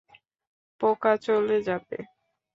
[0.81, 1.97] পোকা চলে যাবে।